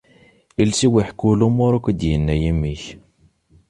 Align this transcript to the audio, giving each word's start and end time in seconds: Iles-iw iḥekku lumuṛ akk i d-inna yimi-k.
Iles-iw 0.61 0.93
iḥekku 1.01 1.29
lumuṛ 1.39 1.73
akk 1.77 1.85
i 1.91 1.93
d-inna 1.99 2.35
yimi-k. 2.41 2.83